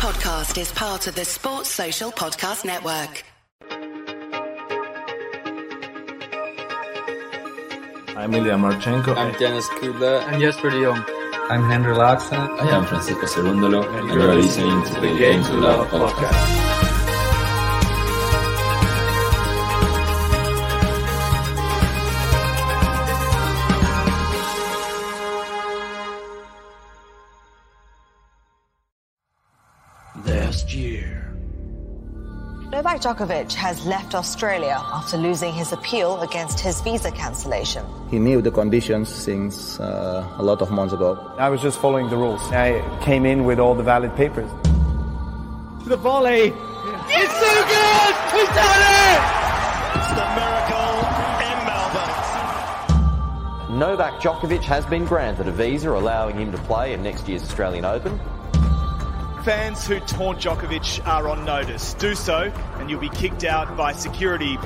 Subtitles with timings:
[0.00, 3.22] podcast is part of the Sports Social Podcast Network.
[8.16, 9.14] I'm Ilya Marchenko.
[9.14, 10.26] I'm Dennis Kudla.
[10.26, 11.04] I'm Jesper de Jong.
[11.50, 12.38] I'm Henry Laxa.
[12.62, 16.89] I am Francisco Cerundolo, and you are listening to the Game To Love podcast.
[33.00, 37.82] Novak Djokovic has left Australia after losing his appeal against his visa cancellation.
[38.10, 41.16] He knew the conditions since uh, a lot of months ago.
[41.38, 42.42] I was just following the rules.
[42.52, 44.50] I came in with all the valid papers.
[45.86, 46.52] The volley.
[46.52, 48.14] It's so good!
[48.36, 49.20] He's done it!
[49.96, 50.92] It's the miracle
[51.48, 52.14] in Melbourne.
[53.78, 57.86] Novak Djokovic has been granted a visa allowing him to play in next year's Australian
[57.86, 58.20] Open.
[59.44, 61.94] Fans who taunt Djokovic are on notice.
[61.94, 64.58] Do so, and you'll be kicked out by security.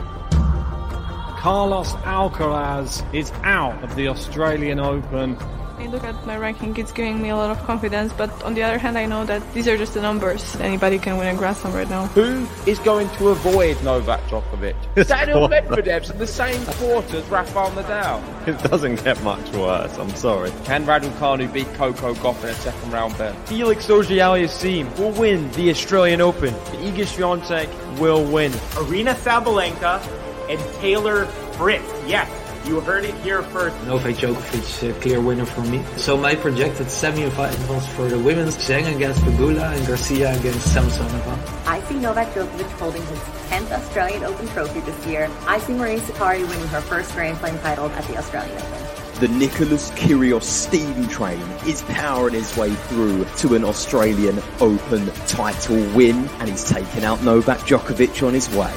[1.39, 5.37] Carlos Alcaraz is out of the Australian Open.
[5.85, 8.63] I look at my ranking, it's giving me a lot of confidence, but on the
[8.63, 10.57] other hand, I know that these are just the numbers.
[10.57, 12.07] Anybody can win a Grand Slam right now.
[12.07, 14.75] Who is going to avoid Novak Djokovic?
[15.07, 18.49] Daniel Medvedev's in the same quarter as Rafael Nadal.
[18.49, 20.53] It doesn't get much worse, I'm sorry.
[20.65, 23.37] Can Raducanu beat Coco Gauff in a second round bet?
[23.47, 26.55] Felix Auger-Aliassime will win the Australian Open.
[26.81, 28.53] Iga Swiatek will win.
[28.53, 30.01] Aryna Sabalenka
[30.49, 31.85] and Taylor Fritz.
[32.07, 32.31] Yes,
[32.67, 33.77] you heard it here first.
[33.87, 35.83] Novak Djokovic, a clear winner for me.
[35.97, 41.67] So my projected semi-finals for the women's, Zheng against Pegula and Garcia against Samsonova.
[41.67, 43.19] I see Novak Djokovic holding his
[43.51, 45.31] 10th Australian Open trophy this year.
[45.47, 49.05] I see Maria Sakkari winning her first Grand Slam title at the Australian Open.
[49.21, 55.77] The Nicholas Kyrgios steam train is powering his way through to an Australian Open title
[55.95, 58.75] win, and he's taken out Novak Djokovic on his way.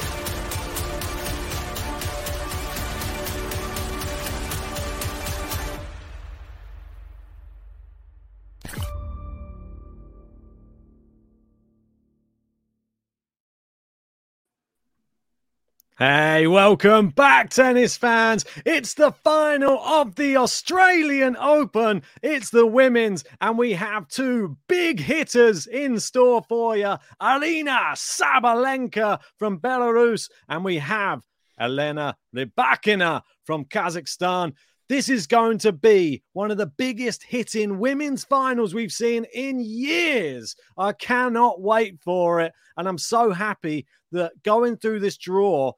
[15.98, 18.44] Hey, welcome back, tennis fans.
[18.64, 22.04] It's the final of the Australian Open.
[22.22, 29.18] It's the women's, and we have two big hitters in store for you Aryna Sabalenka
[29.40, 31.26] from Belarus, and we have
[31.58, 34.52] Elena Rybakina from Kazakhstan.
[34.88, 39.58] This is going to be one of the biggest hitting women's finals we've seen in
[39.58, 40.54] years.
[40.78, 42.52] I cannot wait for it.
[42.76, 45.72] And I'm so happy that going through this draw,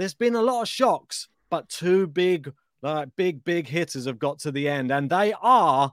[0.00, 2.50] there's been a lot of shocks, but two big,
[2.80, 5.92] like big, big hitters have got to the end, and they are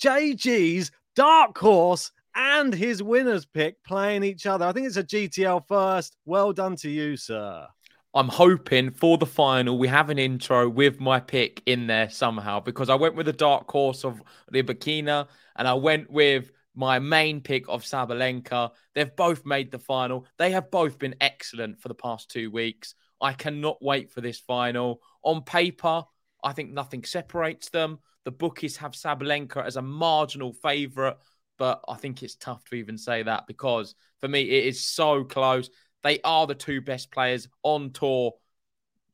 [0.00, 4.64] JG's dark horse and his winners pick playing each other.
[4.64, 6.16] I think it's a GTL first.
[6.24, 7.66] Well done to you, sir.
[8.14, 12.60] I'm hoping for the final we have an intro with my pick in there somehow
[12.60, 14.22] because I went with the dark horse of
[14.54, 15.26] Rybakina
[15.56, 18.70] and I went with my main pick of Sabalenka.
[18.94, 20.26] They've both made the final.
[20.38, 22.94] They have both been excellent for the past two weeks.
[23.20, 25.00] I cannot wait for this final.
[25.22, 26.04] On paper,
[26.42, 27.98] I think nothing separates them.
[28.24, 31.16] The bookies have Sabalenka as a marginal favourite,
[31.58, 35.24] but I think it's tough to even say that because for me, it is so
[35.24, 35.70] close.
[36.02, 38.34] They are the two best players on tour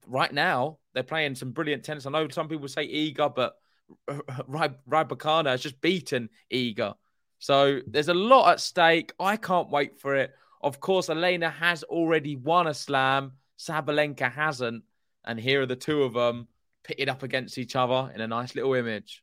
[0.06, 0.78] right now.
[0.92, 2.06] They're playing some brilliant tennis.
[2.06, 3.56] I know some people say Iga, but
[4.08, 6.94] Rybakina has just beaten Iga.
[7.38, 9.12] So there's a lot at stake.
[9.18, 10.32] I can't wait for it.
[10.62, 13.32] Of course, Elena has already won a slam.
[13.64, 14.84] Sabalenka hasn't.
[15.24, 16.48] And here are the two of them
[16.82, 19.22] pitted up against each other in a nice little image.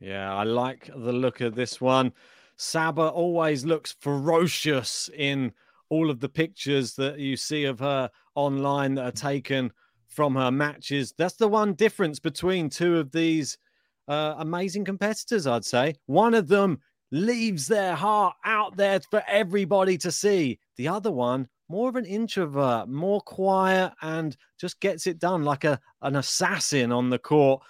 [0.00, 2.12] Yeah, I like the look of this one.
[2.56, 5.52] Saba always looks ferocious in
[5.88, 9.72] all of the pictures that you see of her online that are taken
[10.08, 11.14] from her matches.
[11.16, 13.56] That's the one difference between two of these
[14.08, 15.94] uh, amazing competitors, I'd say.
[16.06, 16.80] One of them
[17.12, 20.58] leaves their heart out there for everybody to see.
[20.76, 25.64] The other one more of an introvert, more quiet, and just gets it done like
[25.64, 27.62] a an assassin on the court.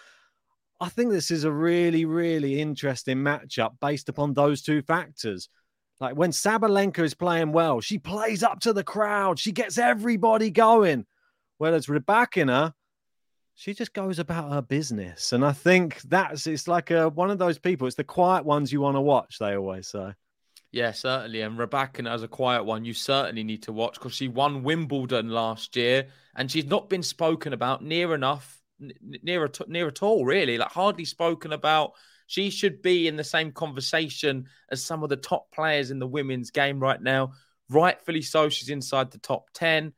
[0.81, 5.49] I think this is a really, really interesting matchup based upon those two factors.
[6.01, 10.51] Like when Sabalenka is playing well, she plays up to the crowd, she gets everybody
[10.51, 11.07] going.
[11.57, 12.75] Whereas Rybakina,
[13.55, 17.39] she just goes about her business, and I think that's it's like a, one of
[17.39, 17.87] those people.
[17.87, 19.39] It's the quiet ones you want to watch.
[19.39, 20.13] They always say.
[20.73, 21.41] Yeah, certainly.
[21.41, 25.31] And Rebecca, as a quiet one, you certainly need to watch because she won Wimbledon
[25.31, 30.59] last year and she's not been spoken about near enough, near, near at all, really.
[30.59, 31.93] Like, hardly spoken about.
[32.27, 36.07] She should be in the same conversation as some of the top players in the
[36.07, 37.33] women's game right now.
[37.71, 39.93] Rightfully so, she's inside the top 10.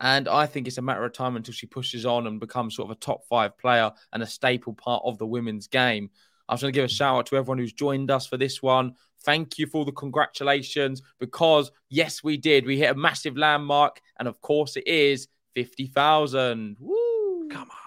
[0.00, 2.90] And I think it's a matter of time until she pushes on and becomes sort
[2.90, 6.10] of a top five player and a staple part of the women's game.
[6.48, 8.62] I was going to give a shout out to everyone who's joined us for this
[8.62, 8.94] one.
[9.22, 12.64] Thank you for the congratulations because, yes, we did.
[12.64, 14.00] We hit a massive landmark.
[14.18, 16.76] And of course, it is 50,000.
[16.80, 17.48] Woo!
[17.50, 17.80] Come on.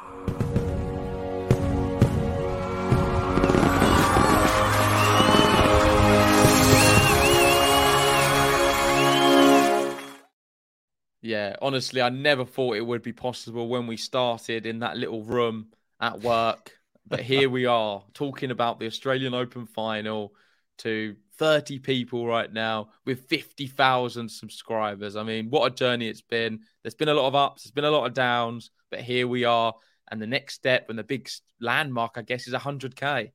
[11.23, 15.23] Yeah, honestly, I never thought it would be possible when we started in that little
[15.23, 15.67] room
[16.01, 16.73] at work.
[17.07, 20.33] But here we are talking about the Australian Open final
[20.79, 25.15] to 30 people right now with 50,000 subscribers.
[25.15, 26.59] I mean, what a journey it's been.
[26.81, 29.45] There's been a lot of ups, there's been a lot of downs, but here we
[29.45, 29.73] are.
[30.11, 31.29] And the next step and the big
[31.59, 33.31] landmark, I guess, is 100K.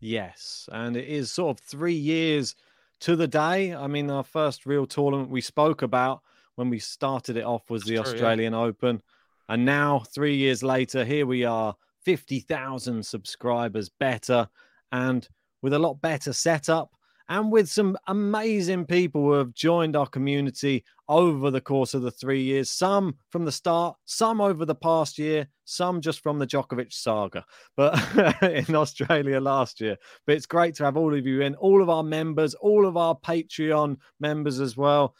[0.00, 0.68] Yes.
[0.70, 2.56] And it is sort of three years
[3.00, 3.74] to the day.
[3.74, 6.20] I mean, our first real tournament we spoke about
[6.56, 8.60] when we started it off was the true, Australian yeah.
[8.60, 9.02] Open.
[9.48, 11.74] And now, three years later, here we are,
[12.04, 14.48] 50,000 subscribers better
[14.92, 15.28] and
[15.64, 16.94] with a lot better setup
[17.30, 22.10] and with some amazing people who have joined our community over the course of the
[22.10, 22.70] three years.
[22.70, 27.46] Some from the start, some over the past year, some just from the Djokovic saga,
[27.78, 27.98] but
[28.42, 29.96] in Australia last year.
[30.26, 32.98] But it's great to have all of you in, all of our members, all of
[32.98, 35.14] our Patreon members as well.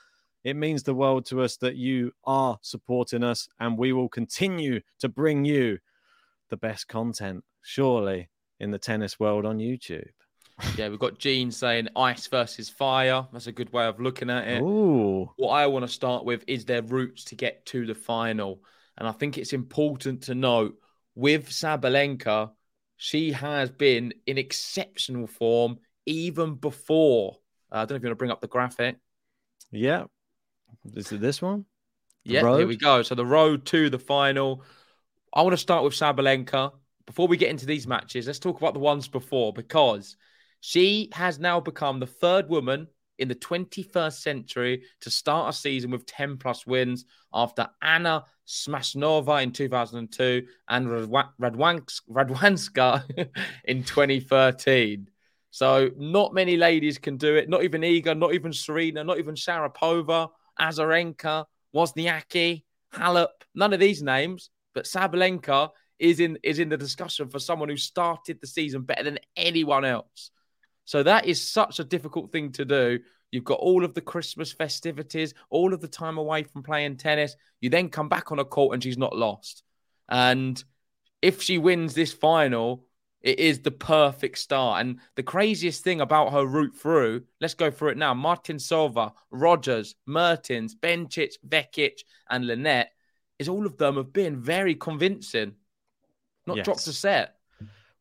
[0.44, 4.82] It means the world to us that you are supporting us, and we will continue
[4.98, 5.78] to bring you
[6.50, 8.28] the best content, surely,
[8.60, 10.10] in the tennis world on YouTube.
[10.76, 13.26] Yeah, we've got Gene saying ice versus fire.
[13.32, 14.62] That's a good way of looking at it.
[14.62, 15.30] Ooh.
[15.36, 18.62] What I want to start with is their routes to get to the final.
[18.96, 20.76] And I think it's important to note
[21.14, 22.50] with Sabalenka,
[22.96, 27.36] she has been in exceptional form even before.
[27.72, 28.96] Uh, I don't know if you want to bring up the graphic.
[29.72, 30.04] Yeah.
[30.94, 31.64] Is it this one?
[32.24, 32.58] The yeah, road?
[32.58, 33.02] here we go.
[33.02, 34.62] So the road to the final.
[35.32, 36.72] I want to start with Sabalenka.
[37.06, 40.16] Before we get into these matches, let's talk about the ones before because
[40.66, 42.86] she has now become the third woman
[43.18, 49.42] in the 21st century to start a season with 10 plus wins after Anna Smashnova
[49.42, 53.02] in 2002 and Radwanska
[53.66, 55.06] in 2013.
[55.50, 57.50] So, not many ladies can do it.
[57.50, 61.44] Not even Iga, not even Serena, not even Sharapova, Azarenka,
[61.76, 62.62] Wozniacki,
[62.94, 63.28] Halep.
[63.54, 65.68] None of these names, but Sabalenka
[65.98, 69.84] is in is in the discussion for someone who started the season better than anyone
[69.84, 70.30] else.
[70.84, 73.00] So that is such a difficult thing to do.
[73.30, 77.36] You've got all of the Christmas festivities, all of the time away from playing tennis.
[77.60, 79.62] You then come back on a court and she's not lost.
[80.08, 80.62] And
[81.22, 82.84] if she wins this final,
[83.22, 84.82] it is the perfect start.
[84.82, 88.14] And the craziest thing about her route through, let's go through it now.
[88.14, 92.92] Martincova, Rogers, Mertens, Bencic, Vekic, and Linette,
[93.38, 95.54] is all of them have been very convincing.
[96.46, 96.64] Not yes.
[96.66, 97.36] dropped a set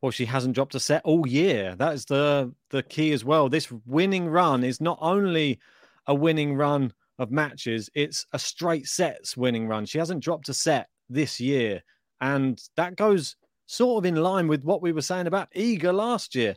[0.04, 1.74] well, she hasn't dropped a set all year.
[1.76, 3.48] That is the the key as well.
[3.48, 5.58] This winning run is not only
[6.06, 9.86] a winning run of matches, it's a straight sets winning run.
[9.86, 11.82] She hasn't dropped a set this year.
[12.20, 16.34] And that goes sort of in line with what we were saying about Iga last
[16.34, 16.54] year.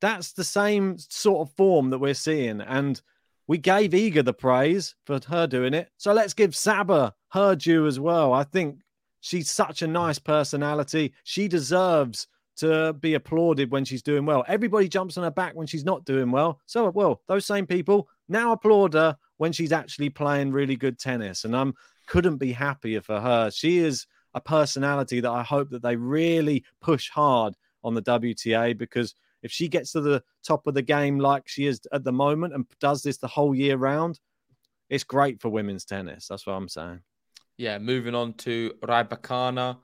[0.00, 2.60] That's the same sort of form that we're seeing.
[2.60, 3.02] And
[3.48, 5.90] we gave Iga the praise for her doing it.
[5.96, 8.32] So let's give Saba her due as well.
[8.32, 8.78] I think
[9.22, 11.14] she's such a nice personality.
[11.24, 14.44] She deserves to be applauded when she's doing well.
[14.48, 16.60] Everybody jumps on her back when she's not doing well.
[16.66, 21.44] So, well, those same people now applaud her when she's actually playing really good tennis.
[21.44, 21.74] And I am
[22.06, 23.50] couldn't be happier for her.
[23.50, 28.76] She is a personality that I hope that they really push hard on the WTA
[28.76, 32.12] because if she gets to the top of the game like she is at the
[32.12, 34.20] moment and does this the whole year round,
[34.88, 36.28] it's great for women's tennis.
[36.28, 37.00] That's what I'm saying.
[37.56, 39.78] Yeah, moving on to Rybakina.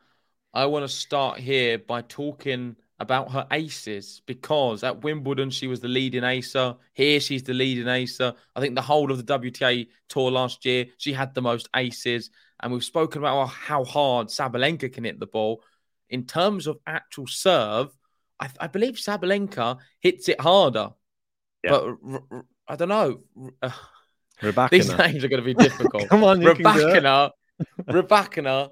[0.54, 5.80] I want to start here by talking about her aces because at Wimbledon she was
[5.80, 6.76] the leading acer.
[6.92, 8.34] Here she's the leading acer.
[8.54, 12.30] I think the whole of the WTA tour last year she had the most aces,
[12.60, 15.62] and we've spoken about how hard Sabalenka can hit the ball.
[16.10, 17.88] In terms of actual serve,
[18.38, 20.90] I, I believe Sabalenka hits it harder,
[21.64, 21.70] yeah.
[21.70, 23.20] but r- I don't know.
[23.62, 23.70] Uh,
[24.42, 24.76] Rebecca.
[24.76, 26.08] These names are going to be difficult.
[26.10, 27.32] Come on, Rebecca.
[27.86, 28.70] Rebecca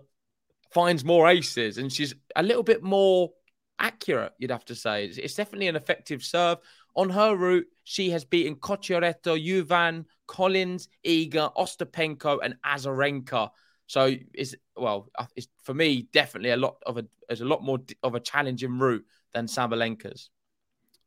[0.71, 3.31] finds more aces and she's a little bit more
[3.79, 5.07] accurate, you'd have to say.
[5.07, 6.59] It's, it's definitely an effective serve.
[6.97, 13.51] On her route, she has beaten Cocciaretto, Juvan, Collins, Iga, Ostapenko, and Azarenka.
[13.87, 17.65] So it's well, uh, it's for me definitely a lot of a there's a lot
[17.65, 20.31] more of a challenging route than Sabalenka's.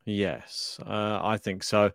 [0.05, 1.91] Yes, uh, I think so.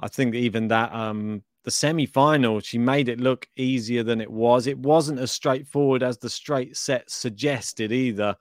[0.00, 4.30] I think even that um, the semi final, she made it look easier than it
[4.30, 4.66] was.
[4.66, 8.36] It wasn't as straightforward as the straight set suggested either,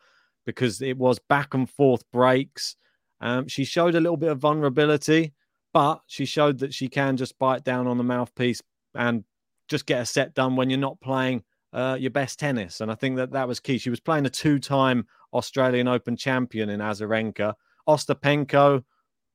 [0.46, 2.76] because it was back and forth breaks.
[3.20, 5.34] Um, she showed a little bit of vulnerability,
[5.74, 8.62] but she showed that she can just bite down on the mouthpiece
[8.96, 9.24] and
[9.68, 12.82] just get a set done when you're not playing uh, your best tennis.
[12.82, 13.78] And I think that that was key.
[13.78, 17.54] She was playing a two time Australian Open champion in Azarenka.
[17.88, 18.84] Ostapenko,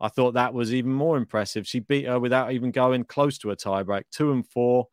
[0.00, 1.66] I thought that was even more impressive.
[1.66, 4.86] She beat her without even going close to a tiebreak, two and four.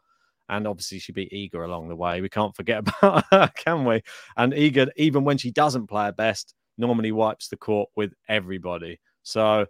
[0.50, 2.22] And obviously, she beat Iga along the way.
[2.22, 4.02] We can't forget about her, can we?
[4.38, 9.00] And Iga, even when she doesn't play her best, normally wipes the court with everybody.
[9.24, 9.68] So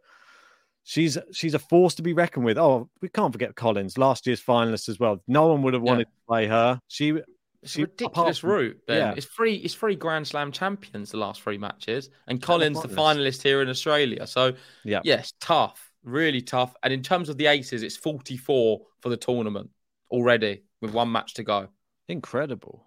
[0.83, 2.57] she's she's a force to be reckoned with.
[2.57, 5.21] Oh, we can't forget Collins, last year's finalist as well.
[5.27, 6.19] No one would have wanted yeah.
[6.19, 6.79] to play her.
[6.87, 7.19] She
[7.63, 8.77] it's she, a ridiculous from, route.
[8.87, 8.97] Ben.
[8.97, 9.13] Yeah.
[9.15, 9.55] It's three.
[9.55, 13.69] It's three Grand Slam champions the last three matches, and Collins the finalist here in
[13.69, 14.27] Australia.
[14.27, 14.53] So
[14.83, 16.75] yeah, yes, tough, really tough.
[16.83, 19.69] And in terms of the aces, it's forty four for the tournament
[20.11, 21.69] already with one match to go.
[22.07, 22.85] Incredible.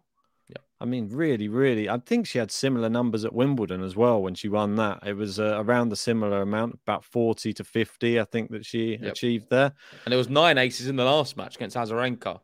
[0.48, 1.88] Yeah, I mean, really, really.
[1.88, 5.00] I think she had similar numbers at Wimbledon as well when she won that.
[5.04, 8.20] It was uh, around the similar amount, about forty to fifty.
[8.20, 9.12] I think that she yep.
[9.12, 9.72] achieved there.
[10.04, 12.40] And there was nine aces in the last match against Azarenka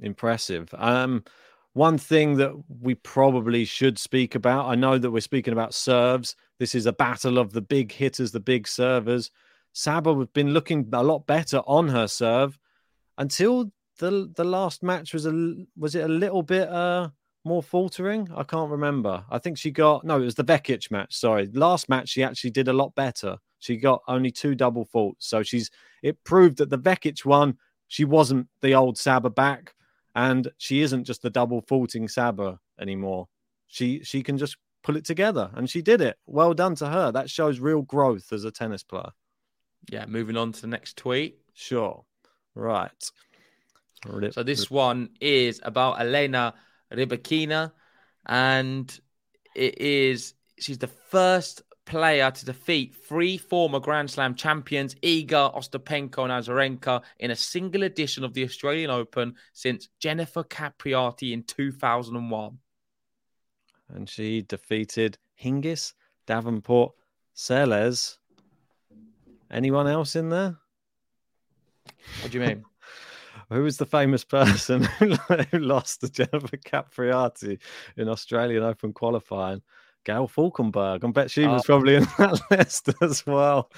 [0.00, 0.72] impressive.
[0.76, 1.24] Um,
[1.72, 6.34] one thing that we probably should speak about, I know that we're speaking about serves.
[6.58, 9.30] This is a battle of the big hitters, the big servers.
[9.72, 12.58] Saba has been looking a lot better on her serve
[13.18, 17.10] until the the last match was a was it a little bit uh
[17.44, 18.28] more faltering?
[18.34, 19.24] I can't remember.
[19.30, 21.14] I think she got no, it was the Vekic match.
[21.14, 23.36] Sorry, last match she actually did a lot better.
[23.58, 25.70] She got only two double faults, so she's
[26.02, 29.74] it proved that the Vekic one she wasn't the old Saba back
[30.16, 33.28] and she isn't just the double faulting Saba anymore.
[33.68, 36.16] She she can just pull it together, and she did it.
[36.26, 37.12] Well done to her.
[37.12, 39.10] That shows real growth as a tennis player.
[39.90, 41.38] Yeah, moving on to the next tweet.
[41.52, 42.04] Sure.
[42.54, 43.10] Right.
[44.30, 46.54] So this one is about Elena
[46.92, 47.72] Rybakina,
[48.24, 49.00] and
[49.54, 56.24] it is she's the first player to defeat three former Grand Slam champions, Iga, Ostapenko,
[56.24, 62.58] and Azarenka, in a single edition of the Australian Open since Jennifer Capriati in 2001.
[63.94, 65.94] And she defeated Hingis,
[66.26, 66.92] Davenport,
[67.34, 68.18] Seles.
[69.50, 70.56] Anyone else in there?
[72.20, 72.64] What do you mean?
[73.50, 77.60] Who was the famous person who lost to Jennifer Capriati
[77.96, 79.62] in Australian Open qualifying?
[80.06, 81.04] Gail Falkenberg.
[81.04, 81.64] I bet she was oh.
[81.64, 83.72] probably in that list as well.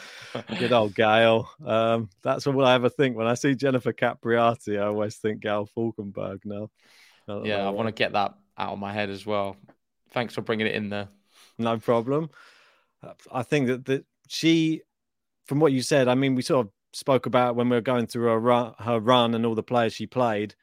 [0.59, 1.49] Good old Gail.
[1.65, 4.79] Um, that's what I ever think when I see Jennifer Capriati.
[4.79, 6.69] I always think Gail Falkenberg now.
[7.27, 9.57] I yeah, I want to get that out of my head as well.
[10.11, 11.09] Thanks for bringing it in there.
[11.57, 12.29] No problem.
[13.33, 14.83] I think that, that she,
[15.47, 18.07] from what you said, I mean, we sort of spoke about when we were going
[18.07, 20.55] through her run, her run and all the players she played.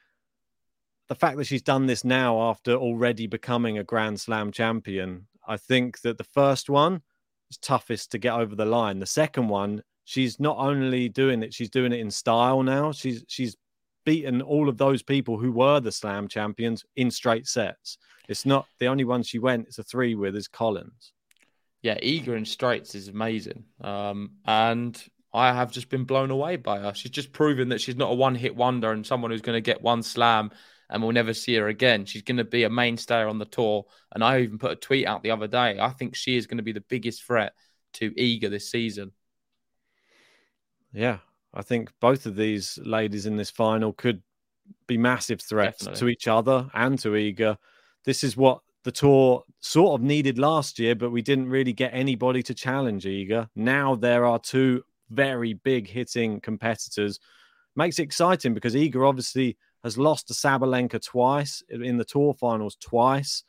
[1.08, 5.58] The fact that she's done this now after already becoming a Grand Slam champion I
[5.58, 7.02] think that the first one
[7.50, 9.00] is toughest to get over the line.
[9.00, 12.92] The second one, she's not only doing it, she's doing it in style now.
[12.92, 13.56] She's she's
[14.06, 17.98] beaten all of those people who were the slam champions in straight sets.
[18.30, 21.14] It's not the only one she went, it's a three with is Collins.
[21.82, 23.66] Yeah, Iga in straights is amazing.
[23.82, 25.02] Um, and
[25.34, 26.94] I have just been blown away by her.
[26.96, 29.62] She's just proven that she's not a one hit wonder and someone who's going to
[29.62, 30.52] get one slam
[30.90, 32.06] and we'll never see her again.
[32.06, 33.86] She's going to be a mainstay on the tour.
[34.14, 35.80] And I even put a tweet out the other day.
[35.80, 37.54] I think she is going to be the biggest threat
[37.94, 39.12] to Iga this season.
[40.94, 41.18] Yeah,
[41.54, 44.22] I think both of these ladies in this final could
[44.88, 46.00] be massive threats Definitely.
[46.00, 47.58] to each other and to Iga.
[48.06, 51.92] This is what the tour sort of needed last year, but we didn't really get
[51.94, 53.50] anybody to challenge Iga.
[53.56, 57.20] Now there are two very big hitting competitors.
[57.76, 62.76] Makes it exciting because Iga obviously has lost to Sabalenka twice in the tour finals
[62.76, 63.44] twice.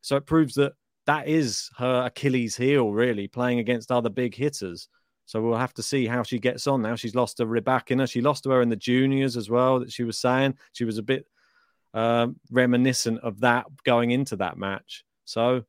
[0.00, 0.74] So it proves that
[1.06, 4.88] that is her Achilles heel, really, playing against other big hitters.
[5.26, 6.94] So we'll have to see how she gets on now.
[6.94, 8.08] She's lost to Rybakina.
[8.08, 10.54] She lost to her in the juniors as well, that she was saying.
[10.72, 11.26] She was a bit
[11.94, 15.04] um, reminiscent of that going into that match.
[15.24, 15.64] So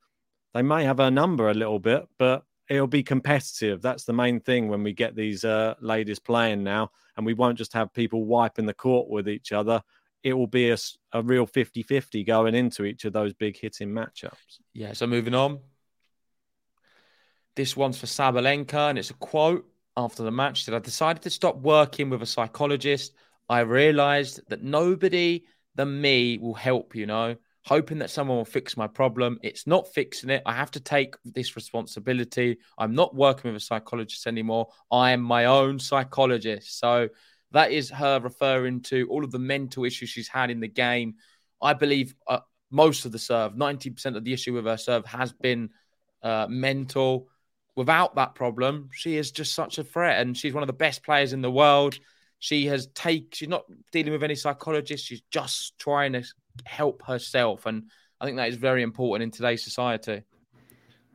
[0.53, 3.81] they may have her number a little bit, but it'll be competitive.
[3.81, 6.91] That's the main thing when we get these uh, ladies playing now.
[7.17, 9.81] And we won't just have people wiping the court with each other
[10.23, 10.77] it will be a,
[11.11, 14.59] a real 50 50 going into each of those big hitting matchups.
[14.73, 15.59] Yeah, so moving on.
[17.55, 19.65] This one's for Sabalenka, and it's a quote
[19.95, 23.13] after the match that I decided to stop working with a psychologist.
[23.47, 25.43] I realized that nobody
[25.75, 27.35] than me will help, you know.
[27.65, 29.39] hoping that someone will fix my problem.
[29.41, 30.41] It's not fixing it.
[30.45, 32.57] I have to take this responsibility.
[32.77, 34.67] I'm not working with a psychologist anymore.
[34.91, 36.79] I am my own psychologist.
[36.79, 37.07] So
[37.53, 41.15] that is her referring to all of the mental issues she's had in the game.
[41.61, 42.39] I believe uh,
[42.71, 45.69] most of the serve, 90% of the issue with her serve has been
[46.23, 47.27] uh, mental.
[47.75, 51.03] Without that problem, she is just such a threat, and she's one of the best
[51.03, 51.97] players in the world.
[52.39, 53.33] She has take.
[53.33, 55.05] She's not dealing with any psychologist.
[55.05, 56.23] She's just trying to
[56.65, 57.83] help herself, and
[58.19, 60.23] I think that is very important in today's society.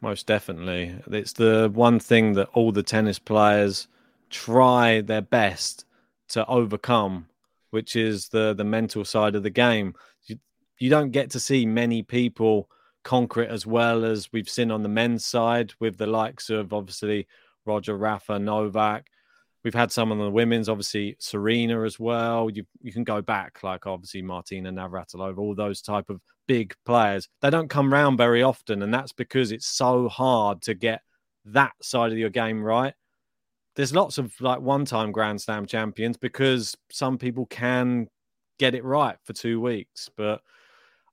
[0.00, 3.88] Most definitely, it's the one thing that all the tennis players
[4.30, 5.84] try their best
[6.30, 7.28] to overcome,
[7.70, 9.94] which is the the mental side of the game.
[10.26, 10.38] You,
[10.78, 12.68] you don't get to see many people
[13.04, 16.72] conquer it as well as we've seen on the men's side with the likes of
[16.72, 17.26] obviously
[17.64, 19.06] Roger, Rafa, Novak.
[19.64, 22.48] We've had some on the women's, obviously Serena as well.
[22.48, 27.28] You you can go back like obviously Martina Navratilova, all those type of big players.
[27.42, 31.02] They don't come round very often, and that's because it's so hard to get
[31.46, 32.94] that side of your game right.
[33.78, 38.08] There's lots of like one-time Grand Slam champions because some people can
[38.58, 40.40] get it right for two weeks, but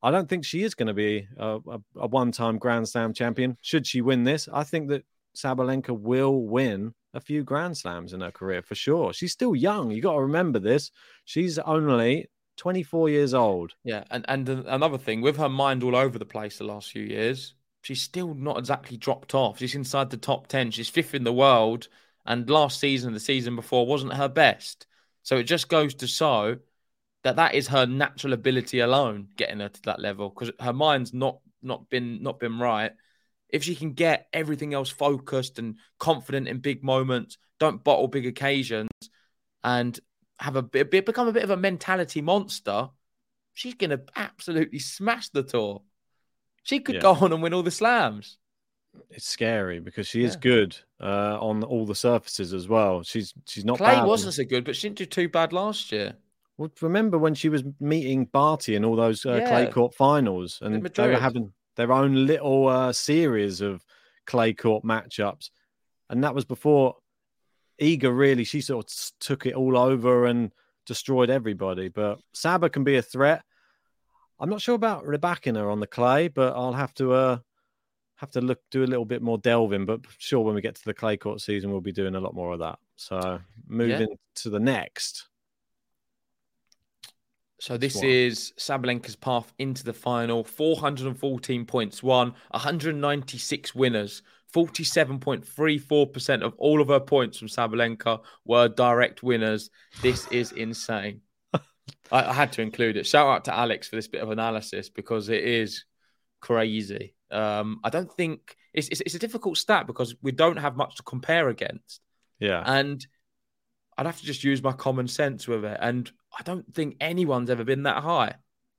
[0.01, 3.13] I don't think she is going to be a, a, a one time Grand Slam
[3.13, 3.55] champion.
[3.61, 5.05] Should she win this, I think that
[5.37, 9.13] Sabalenka will win a few Grand Slams in her career for sure.
[9.13, 9.91] She's still young.
[9.91, 10.89] You got to remember this.
[11.23, 13.73] She's only 24 years old.
[13.83, 17.03] Yeah, and and another thing with her mind all over the place the last few
[17.03, 17.53] years,
[17.83, 19.59] she's still not exactly dropped off.
[19.59, 20.71] She's inside the top 10.
[20.71, 21.89] She's fifth in the world,
[22.25, 24.87] and last season, the season before, wasn't her best.
[25.23, 26.57] So it just goes to show
[27.23, 31.13] that that is her natural ability alone getting her to that level because her mind's
[31.13, 32.91] not not been not been right.
[33.49, 38.25] If she can get everything else focused and confident in big moments, don't bottle big
[38.25, 38.89] occasions,
[39.63, 39.99] and
[40.39, 42.89] have a bit become a bit of a mentality monster,
[43.53, 45.81] she's gonna absolutely smash the tour.
[46.63, 47.01] She could yeah.
[47.01, 48.37] go on and win all the slams.
[49.09, 53.03] It's scary because she is good uh, on all the surfaces as well.
[53.03, 53.77] She's she's not.
[53.77, 56.15] Clay wasn't so good, but she didn't do too bad last year.
[56.57, 59.49] Well, remember when she was meeting Barty in all those uh, yeah.
[59.49, 63.83] clay court finals, and they were having their own little uh, series of
[64.25, 65.49] clay court matchups,
[66.09, 66.95] and that was before
[67.81, 70.51] Iga really she sort of took it all over and
[70.85, 71.89] destroyed everybody.
[71.89, 73.43] But Saba can be a threat.
[74.39, 77.37] I'm not sure about Rybakina on the clay, but I'll have to uh,
[78.17, 79.85] have to look do a little bit more delving.
[79.85, 82.33] But sure, when we get to the clay court season, we'll be doing a lot
[82.33, 82.79] more of that.
[82.95, 84.15] So moving yeah.
[84.35, 85.27] to the next.
[87.59, 90.43] So this is Sabalenka's path into the final.
[90.43, 94.21] 414 points won, 196 winners.
[94.53, 99.69] 47.34% of all of her points from Sabalenka were direct winners.
[100.01, 101.21] This is insane.
[101.53, 101.61] I,
[102.11, 103.05] I, had to include it.
[103.05, 105.85] Shout out to Alex for this bit of analysis because it is
[106.39, 107.14] crazy.
[107.31, 110.95] Um, I don't think it's, it's, it's a difficult stat because we don't have much
[110.95, 112.01] to compare against.
[112.39, 112.63] Yeah.
[112.65, 113.05] And
[113.97, 115.77] I'd have to just use my common sense with it.
[115.81, 118.35] And I don't think anyone's ever been that high.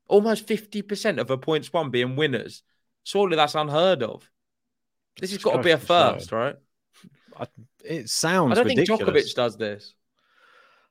[0.09, 2.63] Almost 50% of her points won being winners.
[3.05, 4.29] Surely that's unheard of.
[5.21, 6.57] This has got to be a first, right?
[7.39, 7.47] I,
[7.85, 8.53] it sounds.
[8.53, 9.01] I don't ridiculous.
[9.01, 9.95] think Djokovic does this.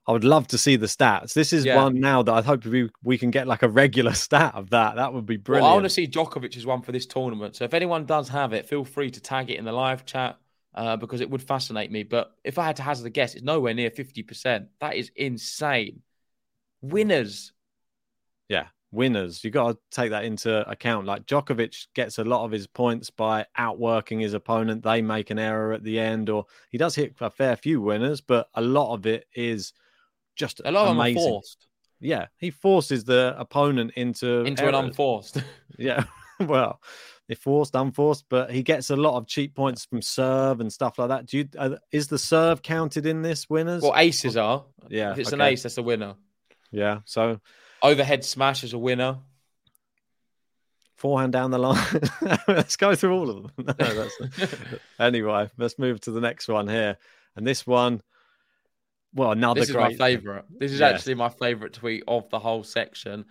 [0.07, 1.33] I would love to see the stats.
[1.33, 1.81] This is yeah.
[1.81, 4.95] one now that I hope we, we can get like a regular stat of that.
[4.95, 5.63] That would be brilliant.
[5.63, 7.55] Well, I want to see Djokovic's one for this tournament.
[7.55, 10.37] So if anyone does have it, feel free to tag it in the live chat
[10.75, 12.03] uh, because it would fascinate me.
[12.03, 14.67] But if I had to hazard a guess, it's nowhere near 50%.
[14.79, 16.01] That is insane.
[16.81, 17.53] Winners.
[18.47, 19.43] Yeah, winners.
[19.43, 21.07] You got to take that into account.
[21.07, 24.83] Like Djokovic gets a lot of his points by outworking his opponent.
[24.83, 28.21] They make an error at the end, or he does hit a fair few winners,
[28.21, 29.73] but a lot of it is
[30.35, 31.17] just a lot amazing.
[31.17, 31.67] of them forced.
[31.99, 34.75] Yeah, he forces the opponent into into errors.
[34.75, 35.43] an unforced.
[35.77, 36.03] yeah,
[36.39, 36.81] well,
[37.27, 40.99] if forced, unforced, but he gets a lot of cheap points from serve and stuff
[40.99, 41.25] like that.
[41.25, 43.81] Do you uh, is the serve counted in this winners?
[43.81, 44.65] Well, aces are.
[44.89, 45.35] Yeah, if it's okay.
[45.35, 46.15] an ace, that's a winner.
[46.71, 47.39] Yeah, so
[47.81, 49.17] overhead smash is a winner.
[50.95, 51.85] Forehand down the line.
[52.47, 53.75] let's go through all of them.
[53.79, 54.07] No,
[54.99, 56.97] anyway, let's move to the next one here,
[57.35, 58.01] and this one.
[59.15, 59.97] Well, another this is great...
[59.97, 60.45] my favorite.
[60.49, 60.89] This is yeah.
[60.89, 63.25] actually my favorite tweet of the whole section,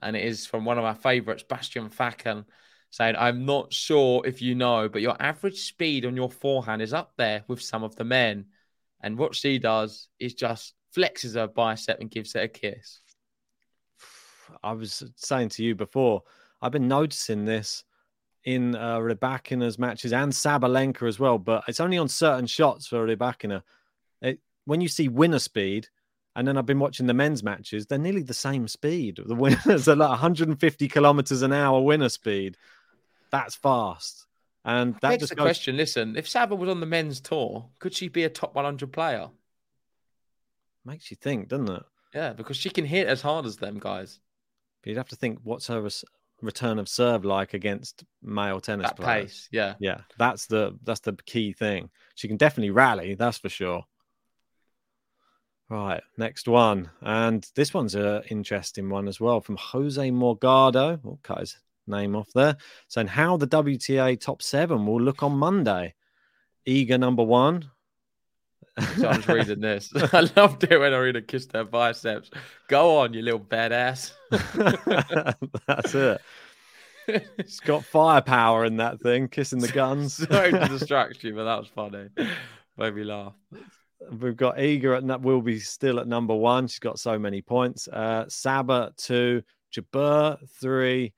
[0.00, 2.44] and it is from one of my favorites, Bastian Facken,
[2.90, 6.92] saying, I'm not sure if you know, but your average speed on your forehand is
[6.92, 8.46] up there with some of the men.
[9.02, 13.00] And what she does is just flexes her bicep and gives it a kiss.
[14.62, 16.22] I was saying to you before,
[16.62, 17.82] I've been noticing this
[18.44, 23.04] in uh, Rybakina's matches and Sabalenka as well, but it's only on certain shots for
[23.04, 23.62] Rybakina.
[24.64, 25.88] When you see winner speed,
[26.36, 27.86] And then I've been watching the men's matches.
[27.86, 29.20] They're nearly the same speed.
[29.24, 32.56] The winners are like 150 kilometers an hour winner speed.
[33.30, 34.26] That's fast.
[34.64, 35.76] And that Begs the goes, question.
[35.76, 39.28] Listen, if Saba was on the men's tour, could she be a top 100 player?
[40.84, 41.82] makes you think, doesn't it?
[42.14, 44.20] Yeah, because she can hit as hard as them guys.
[44.82, 46.04] But you'd have to think, what's her res-
[46.42, 49.24] return of serve like against male tennis That players?
[49.24, 49.74] pace, yeah.
[49.78, 51.90] Yeah, that's the that's the key thing.
[52.14, 53.84] She can definitely rally, that's for sure.
[55.74, 61.00] Right, next one, and this one's an interesting one as well from Jose Morgado.
[61.02, 61.56] We'll cut his
[61.88, 62.56] name off there.
[62.86, 65.94] Saying how the WTA top seven will look on Monday.
[66.64, 67.72] Iga number one.
[68.98, 69.90] So I'm just reading this.
[70.12, 72.30] I loved it when I read a kiss their biceps.
[72.68, 74.12] Go on, you little badass.
[75.66, 76.20] That's it.
[77.36, 80.14] It's got firepower in that thing, kissing the guns.
[80.14, 82.10] Sorry to distract you, but that was funny.
[82.78, 83.34] Made me laugh.
[84.10, 86.66] We've got Iga at that, will be still at number one.
[86.66, 87.88] She's got so many points.
[87.88, 89.42] Uh, Saba two,
[89.74, 91.12] Jabeur three,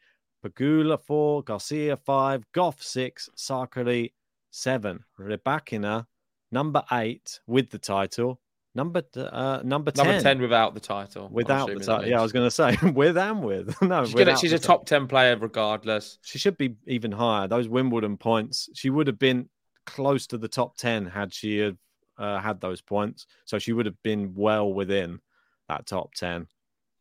[0.44, 4.12] Pegula four, Garcia five, Gauff six, Sakkari
[4.50, 6.06] seven, Rybakina
[6.52, 8.40] number eight with the title.
[8.74, 10.06] Number uh, number ten.
[10.06, 11.30] Number 10 without the title.
[11.32, 13.80] Without the title, yeah, I was going to say with and with.
[13.82, 16.18] no, She's, gonna, she's a top 10 player regardless.
[16.22, 17.48] She should be even higher.
[17.48, 19.48] Those Wimbledon points, she would have been
[19.86, 21.72] close to the top 10 had she
[22.18, 23.26] uh, had those points.
[23.44, 25.20] So she would have been well within
[25.68, 26.48] that top 10.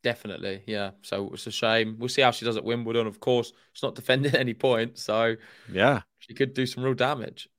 [0.03, 0.91] Definitely, yeah.
[1.01, 1.95] So it's a shame.
[1.97, 3.07] We'll see how she does at Wimbledon.
[3.07, 5.35] Of course, she's not defending any points, so
[5.67, 7.49] Yeah, she could do some real damage.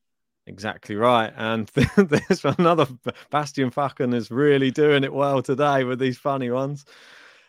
[0.47, 1.33] exactly right.
[1.37, 1.67] And
[1.97, 2.87] there's another
[3.31, 6.85] Bastian Fakken is really doing it well today with these funny ones.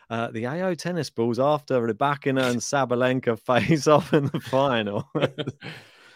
[0.09, 5.09] Uh, the AO tennis balls after Rybakina and Sabalenka face off in the final.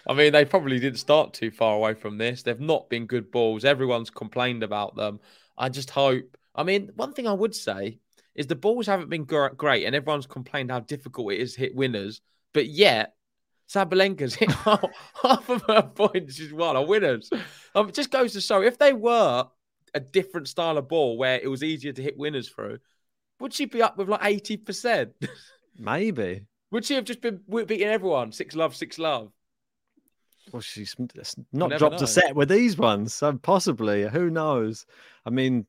[0.07, 2.43] I mean, they probably didn't start too far away from this.
[2.43, 3.65] They've not been good balls.
[3.65, 5.19] Everyone's complained about them.
[5.57, 6.37] I just hope.
[6.55, 7.99] I mean, one thing I would say
[8.35, 11.75] is the balls haven't been great, and everyone's complained how difficult it is to hit
[11.75, 12.21] winners.
[12.53, 13.13] But yet,
[13.69, 14.83] Sabalenka's hit half,
[15.23, 17.29] of her points she's won are winners.
[17.75, 19.47] Um, it just goes to show if they were
[19.93, 22.79] a different style of ball where it was easier to hit winners through,
[23.39, 25.13] would she be up with like eighty percent?
[25.77, 26.45] Maybe.
[26.71, 28.31] Would she have just been beating everyone?
[28.31, 29.31] Six love, six love.
[30.51, 30.95] Well, she's
[31.53, 32.03] not dropped know.
[32.03, 34.07] a set with these ones, so possibly.
[34.07, 34.85] Who knows?
[35.25, 35.65] I mean,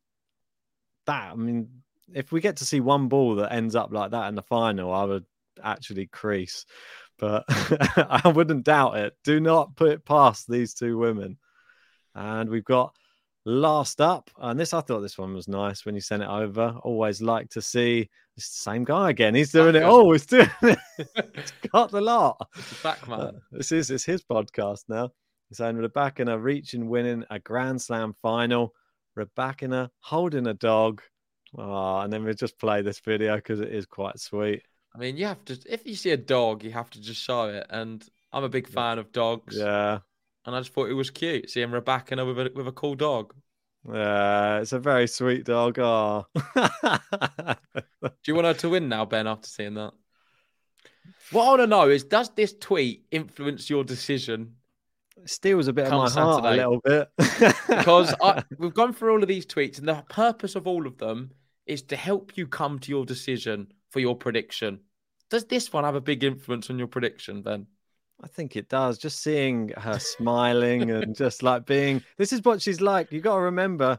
[1.06, 1.32] that.
[1.32, 1.68] I mean,
[2.14, 4.92] if we get to see one ball that ends up like that in the final,
[4.92, 5.24] I would
[5.62, 6.64] actually crease.
[7.18, 9.16] But I wouldn't doubt it.
[9.24, 11.38] Do not put it past these two women.
[12.14, 12.94] And we've got
[13.44, 16.76] last up, and this I thought this one was nice when you sent it over.
[16.82, 19.34] Always like to see it's the same guy again.
[19.34, 19.82] He's doing it.
[19.84, 20.78] Oh, he's doing it.
[21.34, 22.48] he's got the lot.
[22.56, 23.20] It's back man.
[23.20, 25.10] Uh, this is it's his podcast now.
[25.48, 28.72] He's saying Rebecca reaching winning a Grand Slam final.
[29.14, 31.02] Rebecca holding a dog.
[31.58, 34.62] Oh, and then we just play this video because it is quite sweet.
[34.94, 35.58] I mean, you have to.
[35.68, 37.66] If you see a dog, you have to just show it.
[37.68, 39.56] And I'm a big fan of dogs.
[39.58, 39.98] Yeah,
[40.46, 43.34] And I just thought it was cute seeing Rebecca with a with a cool dog.
[43.90, 45.78] Yeah, it's a very sweet dog.
[45.78, 46.42] Oh, Do
[48.26, 49.26] you want her to win now, Ben?
[49.26, 49.92] After seeing that,
[51.32, 54.56] what I want to know is, does this tweet influence your decision?
[55.24, 57.08] steals a bit of my heart a little bit
[57.68, 60.98] Because I, we've gone through all of these tweets, and the purpose of all of
[60.98, 61.32] them
[61.66, 64.80] is to help you come to your decision for your prediction.
[65.30, 67.66] Does this one have a big influence on your prediction, Ben?
[68.22, 68.98] I think it does.
[68.98, 73.10] Just seeing her smiling and just like being this is what she's like.
[73.12, 73.98] You got to remember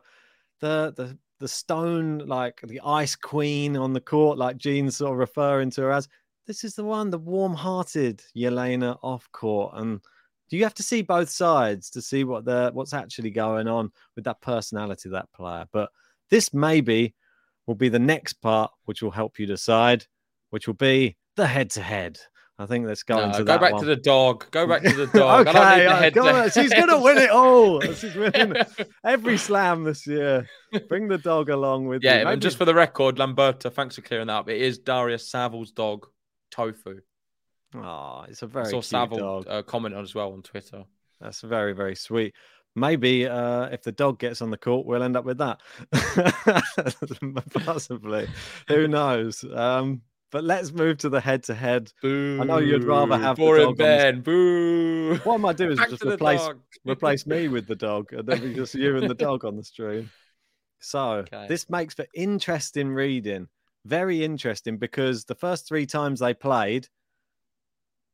[0.61, 5.17] the the the stone like the ice queen on the court, like Jean's sort of
[5.17, 6.07] referring to her as.
[6.45, 10.01] This is the one, the warm-hearted Yelena off court, and
[10.49, 14.25] you have to see both sides to see what the what's actually going on with
[14.25, 15.65] that personality that player.
[15.71, 15.89] But
[16.29, 17.15] this maybe
[17.65, 20.05] will be the next part, which will help you decide,
[20.49, 22.19] which will be the head-to-head.
[22.63, 23.81] I think let's go No, into go that back one.
[23.81, 24.49] to the dog.
[24.51, 25.47] Go back to the dog.
[25.47, 27.81] I don't need okay, the head come to on, she's gonna win it all.
[27.93, 28.55] She's winning
[29.03, 30.47] every slam this year.
[30.87, 32.27] Bring the dog along with Yeah, you.
[32.27, 34.49] and just for the record, Lamberta, thanks for clearing that up.
[34.49, 36.07] It is Daria Saville's dog,
[36.51, 37.01] Tofu.
[37.75, 39.45] oh, it's a very saw cute Saville dog.
[39.47, 40.83] uh, comment on as well on Twitter.
[41.19, 42.33] That's very very sweet.
[42.75, 45.59] Maybe uh, if the dog gets on the court, we'll end up with that.
[47.65, 48.27] Possibly.
[48.67, 49.43] Who knows?
[49.53, 50.01] Um,
[50.33, 51.93] but let's move to the head to head.
[52.03, 52.07] I
[52.43, 54.21] know you'd rather have the boring dog the- Ben.
[54.21, 55.15] Boo.
[55.23, 56.41] What I might do is Back just replace
[56.85, 59.63] replace me with the dog, and then we just you and the dog on the
[59.63, 60.09] stream.
[60.79, 61.45] So Okay.
[61.47, 63.47] this makes for interesting reading,
[63.85, 66.87] very interesting because the first three times they played,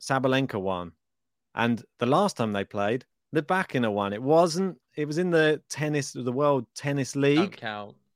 [0.02, 0.92] Sabalenka won,
[1.56, 4.12] and the last time they played, the Bakina won.
[4.12, 4.78] It wasn't.
[4.98, 7.64] It was in the tennis, the World Tennis League,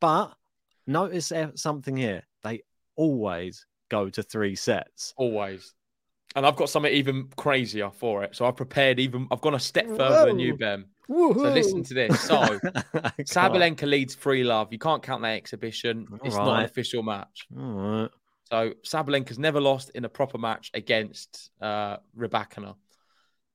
[0.02, 0.34] but
[0.88, 2.24] notice something here.
[2.44, 2.63] They
[2.98, 5.13] always go to three sets.
[5.17, 5.73] Always.
[6.36, 8.36] And I've got something even crazier for it.
[8.36, 10.58] So I've prepared even, I've gone a step further than you, Whoa.
[10.58, 10.86] Ben.
[11.10, 11.36] Woohoo.
[11.36, 12.19] So listen to this.
[12.21, 12.36] So
[13.21, 14.69] Sabalenka leads free love.
[14.71, 16.08] You can't count that exhibition.
[16.23, 17.45] it's not an official match.
[17.56, 18.10] All right.
[18.49, 22.75] So Sabalenka's never lost in a proper match against uh, Rybakina.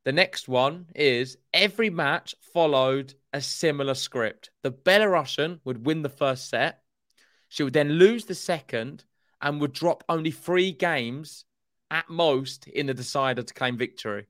[0.04, 4.50] The next one is every match followed a similar script.
[4.62, 6.82] The Belarusian would win the first set.
[7.48, 9.04] She would then lose the second
[9.40, 11.44] and would drop only three games
[11.90, 14.26] at most in the decider to claim victory.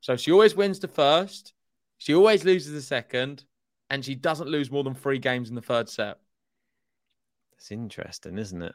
[0.00, 1.54] So she always wins the first,
[1.98, 3.44] she always loses the second,
[3.90, 6.18] and she doesn't lose more than three games in the third set.
[7.56, 8.74] It's interesting, isn't it?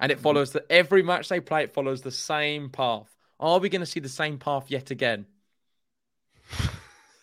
[0.00, 3.14] And it follows that every match they play, it follows the same path.
[3.40, 5.26] Are we going to see the same path yet again?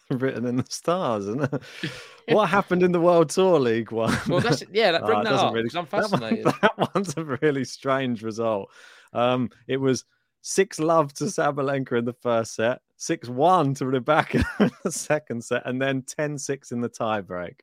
[0.12, 1.64] Written in the stars, isn't it?
[2.30, 4.16] what happened in the World Tour League one?
[4.28, 4.92] Well, that's yeah.
[4.92, 6.46] That, bring Ah, it that up really- I'm that one- fascinated.
[6.46, 8.70] That, one's a really strange result.
[9.14, 10.06] Um, it was
[10.42, 15.44] six love to Sabalenka in the first set, six one to Rebecca in the second
[15.44, 17.62] set, and then 10-6 in the tiebreak.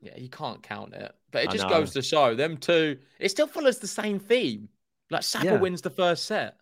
[0.00, 1.12] Yeah, you can't count it.
[1.30, 2.98] But it just goes to show them two.
[3.20, 4.68] It still follows the same theme.
[5.10, 5.56] Like Saba Yeah.
[5.58, 6.56] wins the first set.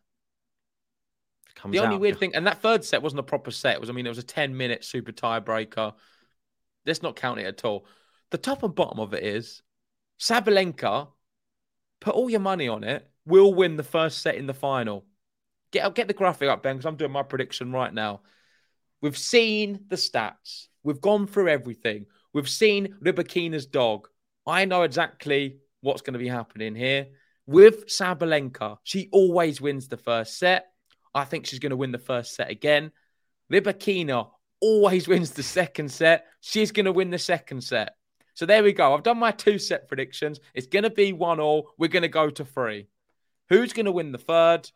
[1.60, 3.74] Comes the only out- weird thing, and that third set wasn't a proper set.
[3.74, 5.92] It was, I mean, it was a 10 minute super tiebreaker.
[6.86, 7.86] Let's not count it at all.
[8.30, 9.62] The top and bottom of it is
[10.18, 11.08] Sabalenka,
[12.00, 15.04] put all your money on it, will win the first set in the final.
[15.72, 18.22] Get, get the graphic up, Ben, because I'm doing my prediction right now.
[19.02, 20.68] We've seen the stats.
[20.82, 22.06] We've gone through everything.
[22.32, 24.08] We've seen Rybakina's dog.
[24.46, 27.08] I know exactly what's going to be happening here.
[27.46, 30.69] With Sabalenka, she always wins the first set.
[31.14, 32.92] I think she's going to win the first set again.
[33.52, 34.28] Rybakina
[34.60, 36.26] always wins the second set.
[36.40, 37.94] She's going to win the second set.
[38.34, 38.94] So there we go.
[38.94, 40.40] I've done my two set predictions.
[40.54, 41.70] It's going to be one all.
[41.78, 42.88] We're going to go to three.
[43.48, 44.70] Who's going to win the third?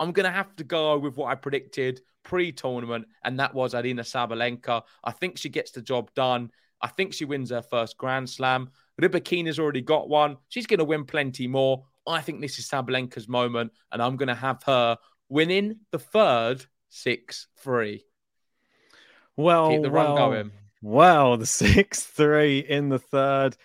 [0.00, 3.74] I'm going to have to go with what I predicted pre tournament, and that was
[3.74, 4.82] Aryna Sabalenka.
[5.04, 6.50] I think she gets the job done.
[6.82, 8.70] I think she wins her first Grand Slam.
[9.00, 10.36] Rybakina's already got one.
[10.48, 11.84] She's going to win plenty more.
[12.06, 14.96] I think this is Sabalenka's moment, and I'm going to have her
[15.28, 18.04] winning the third 6 3.
[19.36, 20.50] Well, Keep the run well, going.
[20.82, 23.56] Well, the 6 3 in the third.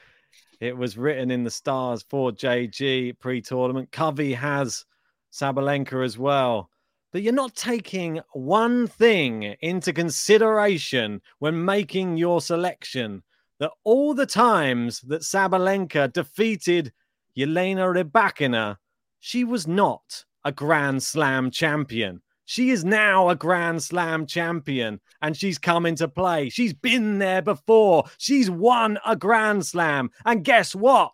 [0.60, 3.92] It was written in the stars for JG pre tournament.
[3.92, 4.86] Covey has
[5.32, 6.70] Sabalenka as well.
[7.12, 13.24] But you're not taking one thing into consideration when making your selection
[13.60, 16.94] that all the times that Sabalenka defeated
[17.38, 18.78] Yelena Rybakina,
[19.20, 22.22] she was not a Grand Slam champion.
[22.46, 26.50] She is now a Grand Slam champion and she's come into play.
[26.50, 28.06] She's been there before.
[28.18, 30.10] She's won a Grand Slam.
[30.26, 31.14] And guess what?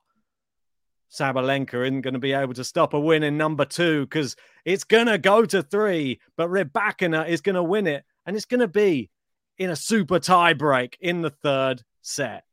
[1.12, 4.36] Sabalenka isn't going to be able to stop a win in number two because
[4.66, 8.04] it's going to go to three, but Rybakina is going to win it.
[8.26, 9.10] And it's going to be
[9.58, 12.47] in a super tie break in the third set.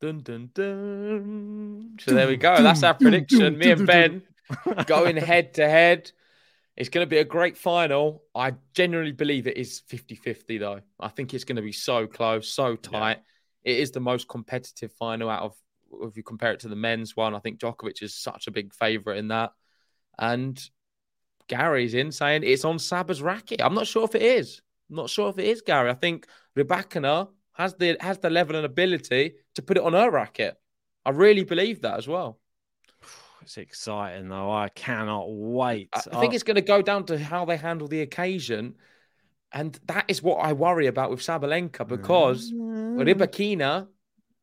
[0.00, 1.98] Dun, dun, dun.
[2.00, 2.62] So there we go.
[2.62, 3.58] That's our prediction.
[3.58, 4.22] Me and Ben
[4.86, 6.10] going head to head.
[6.76, 8.22] It's going to be a great final.
[8.34, 10.80] I genuinely believe it is 50 50, though.
[10.98, 13.18] I think it's going to be so close, so tight.
[13.62, 15.54] It is the most competitive final out of,
[16.02, 17.34] if you compare it to the men's one.
[17.34, 19.52] I think Djokovic is such a big favourite in that.
[20.18, 20.58] And
[21.46, 23.60] Gary's in saying it's on Saba's racket.
[23.60, 24.62] I'm not sure if it is.
[24.88, 25.90] I'm not sure if it is, Gary.
[25.90, 27.28] I think Rybakina
[27.60, 30.56] has the has the level and ability to put it on her racket.
[31.04, 32.38] I really believe that as well.
[33.42, 34.52] It's exciting, though.
[34.52, 35.88] I cannot wait.
[35.94, 38.74] I I think it's going to go down to how they handle the occasion.
[39.50, 43.02] And that is what I worry about with Sabalenka because mm.
[43.02, 43.88] Rybakina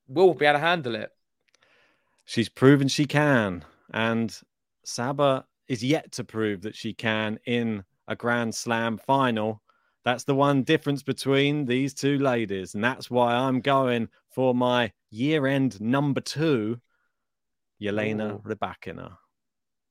[0.07, 1.11] will be able to handle it.
[2.25, 3.63] she's proven she can.
[3.93, 4.35] And
[4.83, 9.61] Saba is yet to prove that she can in a Grand Slam final.
[10.07, 12.75] That's the one difference between these two ladies.
[12.75, 16.79] And that's why I'm going for my year end number two,
[17.81, 18.41] Yelena Ooh.
[18.47, 19.17] Rybakina.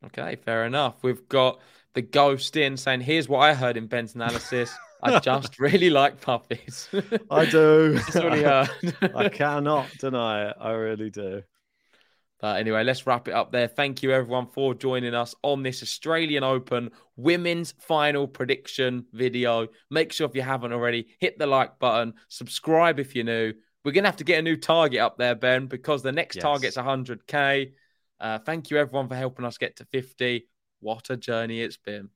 [0.06, 1.02] Okay, fair enough.
[1.02, 1.60] We've got
[1.92, 4.74] the ghost in saying, Here's what I heard in Ben's analysis.
[5.02, 6.88] I just really like puppies.
[7.30, 7.98] I do.
[7.98, 8.70] That's what he heard.
[9.14, 10.56] I cannot deny it.
[10.58, 11.42] I really do.
[12.38, 13.66] But anyway, let's wrap it up there.
[13.66, 19.68] Thank you, everyone, for joining us on this Australian Open women's final prediction video.
[19.90, 23.54] Make sure if you haven't already, hit the like button, subscribe if you're new.
[23.84, 26.36] We're going to have to get a new target up there, Ben, because the next
[26.36, 26.42] Yes.
[26.42, 27.72] target's 100K.
[28.20, 30.46] Uh, thank you, everyone, for helping us get to 50.
[30.80, 32.10] What a journey it's been.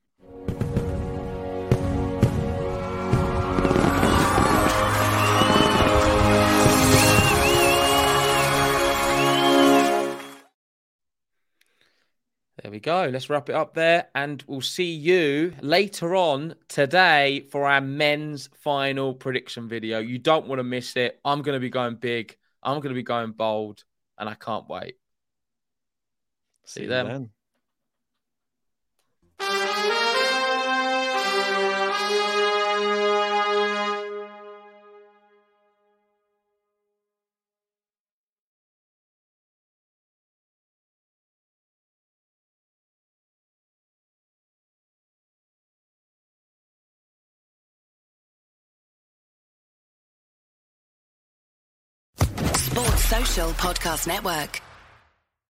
[12.71, 13.09] There we go.
[13.11, 14.07] Let's wrap it up there.
[14.15, 19.99] And we'll see you later on today for our men's final prediction video.
[19.99, 21.19] You don't want to miss it.
[21.25, 22.37] I'm going to be going big.
[22.63, 23.83] I'm going to be going bold.
[24.17, 24.95] And I can't wait.
[26.63, 27.29] See, see you then.
[29.37, 29.70] then.
[53.53, 54.70] Podcast Network.